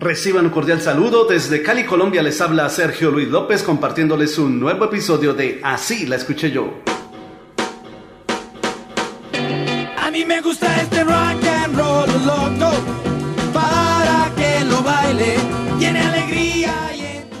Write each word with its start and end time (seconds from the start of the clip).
Reciban 0.00 0.44
un 0.44 0.52
cordial 0.52 0.80
saludo. 0.80 1.24
Desde 1.24 1.60
Cali, 1.60 1.84
Colombia, 1.84 2.22
les 2.22 2.40
habla 2.40 2.68
Sergio 2.68 3.10
Luis 3.10 3.26
López 3.26 3.64
compartiéndoles 3.64 4.38
un 4.38 4.60
nuevo 4.60 4.84
episodio 4.84 5.34
de 5.34 5.60
Así 5.64 6.06
la 6.06 6.14
escuché 6.14 6.52
yo. 6.52 6.72
A 10.00 10.08
mí 10.12 10.24
me 10.24 10.40
gusta 10.40 10.72
este 10.82 11.02
rock 11.02 11.44
and 11.64 11.76
roll 11.76 12.06
loco 12.24 12.70
para 13.52 14.30
que 14.36 14.64
lo 14.66 14.84
baile, 14.84 15.34
tiene 15.80 15.98
alegría. 15.98 16.88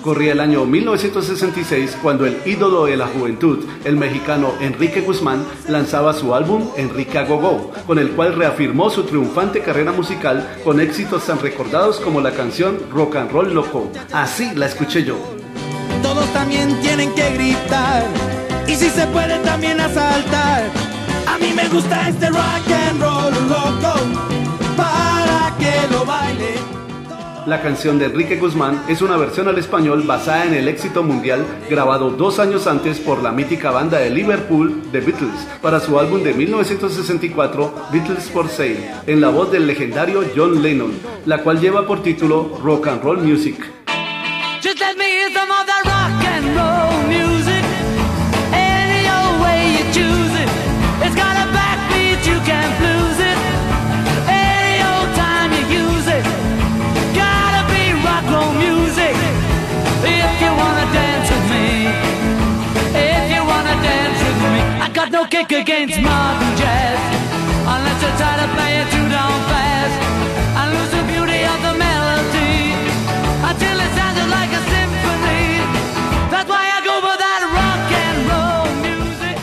Corría 0.02 0.32
el 0.32 0.40
año 0.40 0.64
1966 0.64 1.98
cuando 2.02 2.26
el 2.26 2.38
ídolo 2.46 2.86
de 2.86 2.96
la 2.96 3.06
juventud, 3.06 3.64
el 3.84 3.96
mexicano 3.96 4.52
Enrique 4.60 5.00
Guzmán, 5.00 5.44
lanzaba 5.68 6.14
su 6.14 6.34
álbum 6.34 6.68
Enrique 6.76 7.18
Agogó, 7.18 7.72
con 7.86 7.98
el 7.98 8.10
cual 8.10 8.34
reafirmó 8.36 8.90
su 8.90 9.02
triunfante 9.02 9.60
carrera 9.60 9.92
musical 9.92 10.48
con 10.64 10.80
éxitos 10.80 11.26
tan 11.26 11.40
recordados 11.40 12.00
como 12.00 12.20
la 12.20 12.32
canción 12.32 12.78
Rock 12.92 13.16
and 13.16 13.32
Roll 13.32 13.54
Loco. 13.54 13.90
Así 14.12 14.50
la 14.54 14.66
escuché 14.66 15.04
yo. 15.04 15.16
Todos 16.02 16.26
también 16.32 16.80
tienen 16.80 17.12
que 17.14 17.30
gritar 17.32 18.06
y 18.66 18.74
si 18.74 18.88
se 18.90 19.06
puede 19.08 19.38
también 19.40 19.80
asaltar. 19.80 20.70
A 21.26 21.38
mí 21.38 21.52
me 21.54 21.68
gusta 21.68 22.08
este 22.08 22.28
rock 22.30 22.70
and 22.70 23.00
roll 23.00 23.48
loco 23.48 23.87
La 27.48 27.62
canción 27.62 27.98
de 27.98 28.04
Enrique 28.04 28.36
Guzmán 28.36 28.82
es 28.88 29.00
una 29.00 29.16
versión 29.16 29.48
al 29.48 29.56
español 29.56 30.02
basada 30.02 30.44
en 30.44 30.52
el 30.52 30.68
éxito 30.68 31.02
mundial 31.02 31.46
grabado 31.70 32.10
dos 32.10 32.38
años 32.40 32.66
antes 32.66 32.98
por 32.98 33.22
la 33.22 33.32
mítica 33.32 33.70
banda 33.70 33.98
de 33.98 34.10
Liverpool, 34.10 34.82
The 34.92 35.00
Beatles, 35.00 35.48
para 35.62 35.80
su 35.80 35.98
álbum 35.98 36.22
de 36.22 36.34
1964, 36.34 37.88
Beatles 37.90 38.24
for 38.30 38.50
Sale, 38.50 38.90
en 39.06 39.22
la 39.22 39.30
voz 39.30 39.50
del 39.50 39.66
legendario 39.66 40.24
John 40.36 40.60
Lennon, 40.60 40.92
la 41.24 41.38
cual 41.38 41.58
lleva 41.58 41.86
por 41.86 42.02
título 42.02 42.60
Rock 42.62 42.88
and 42.88 43.02
Roll 43.02 43.22
Music. 43.22 43.64
Kick 65.26 65.50
against 65.52 66.00
modern 66.00 66.56
jazz 66.56 66.98
unless 67.74 67.98
you 68.02 68.10
try 68.16 68.34
to 68.38 68.48
play 68.54 68.72
it 68.80 68.88
too 68.92 69.08
down 69.08 69.34
fast 69.50 69.96
and 70.58 70.68
lose 70.78 70.90
the 70.94 71.02
beauty 71.10 71.42
of 71.42 71.58
the 71.66 71.74
melody 71.74 72.72
until 73.42 73.76
it 73.82 73.90
sounds 73.98 74.20
like 74.30 74.52
a 74.52 74.62
symphony. 74.70 75.58
That's 76.30 76.48
why 76.48 76.62
I 76.70 76.78
go 76.84 77.00
for 77.02 77.16
that 77.18 77.40
rock 77.50 77.90
and 78.06 78.18
roll 78.30 78.70
music. 78.86 79.36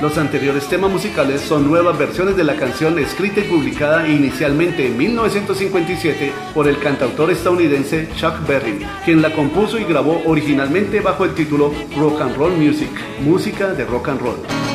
Los 0.00 0.18
anteriores 0.18 0.68
temas 0.68 0.90
musicales 0.90 1.40
son 1.40 1.66
nuevas 1.66 1.98
versiones 1.98 2.36
de 2.36 2.44
la 2.44 2.54
canción 2.54 2.98
escrita 2.98 3.40
y 3.40 3.44
publicada 3.44 4.08
inicialmente 4.08 4.86
en 4.86 4.96
1957 4.96 6.32
por 6.54 6.68
el 6.68 6.78
cantautor 6.78 7.30
estadounidense 7.30 8.08
Chuck 8.16 8.46
Berry, 8.46 8.86
quien 9.04 9.20
la 9.20 9.32
compuso 9.32 9.78
y 9.78 9.84
grabó 9.84 10.22
originalmente 10.26 11.00
bajo 11.00 11.24
el 11.24 11.34
título 11.34 11.72
Rock 11.96 12.20
and 12.20 12.36
Roll 12.36 12.56
Music, 12.56 12.90
música 13.20 13.74
de 13.74 13.84
rock 13.84 14.08
and 14.08 14.20
roll. 14.20 14.65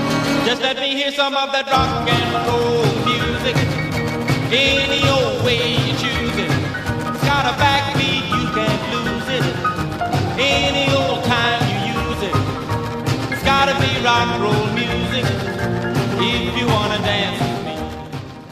Just 0.46 0.62
let 0.64 0.78
me 0.78 0.96
hear 0.96 1.12
some 1.12 1.36
of 1.36 1.52
that 1.52 1.68
rock 1.68 2.10
and 2.10 2.30
roll 2.48 2.84
music. 3.06 3.56
Any 4.52 5.02
old 5.08 5.46
way 5.46 5.78
you 5.86 5.94
choose 6.02 6.38
it. 6.46 6.52
It's 7.14 7.24
got 7.24 7.46
a 7.46 7.54
backbeat, 7.62 8.26
you 8.36 8.46
can't 8.58 8.84
lose 8.92 9.30
it. 9.38 9.46
Any 10.40 10.92
old 10.94 11.24
time 11.26 11.62
you 11.70 11.78
use 11.94 12.22
it. 12.30 12.36
It's 13.32 13.44
gotta 13.44 13.76
be 13.80 13.92
rock 14.04 14.28
and 14.34 14.44
roll 14.44 14.66
music. 14.74 15.26
If 16.20 16.58
you 16.60 16.68
wanna 16.68 16.98
dance. 16.98 17.51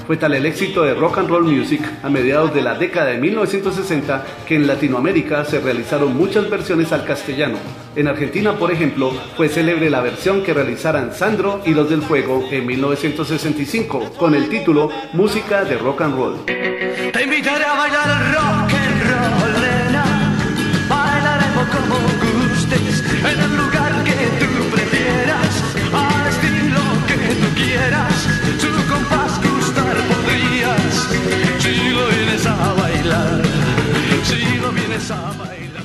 Fue 0.09 0.17
tal 0.17 0.33
el 0.33 0.47
éxito 0.47 0.81
de 0.81 0.95
rock 0.95 1.19
and 1.19 1.29
roll 1.29 1.43
music 1.43 1.81
a 2.01 2.09
mediados 2.09 2.51
de 2.51 2.63
la 2.63 2.73
década 2.73 3.11
de 3.11 3.19
1960 3.19 4.25
que 4.47 4.55
en 4.55 4.65
Latinoamérica 4.65 5.45
se 5.45 5.59
realizaron 5.59 6.17
muchas 6.17 6.49
versiones 6.49 6.91
al 6.91 7.05
castellano. 7.05 7.59
En 7.95 8.07
Argentina, 8.07 8.53
por 8.53 8.71
ejemplo, 8.71 9.11
fue 9.37 9.49
célebre 9.49 9.87
la 9.91 10.01
versión 10.01 10.41
que 10.41 10.51
realizaran 10.51 11.13
Sandro 11.13 11.61
y 11.63 11.75
los 11.75 11.91
del 11.91 12.01
Fuego 12.01 12.43
en 12.49 12.65
1965 12.65 14.13
con 14.17 14.33
el 14.33 14.49
título 14.49 14.89
Música 15.13 15.63
de 15.63 15.77
Rock 15.77 16.01
and 16.01 16.15
Roll. 16.15 16.37
Te 16.47 17.23
invitaré 17.23 17.65
a 17.65 17.75
bailar 17.75 18.28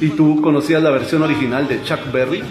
¿Y 0.00 0.10
tú 0.10 0.40
conocías 0.42 0.82
la 0.82 0.90
versión 0.90 1.22
original 1.22 1.66
de 1.68 1.82
Chuck 1.82 2.12
Berry? 2.12 2.42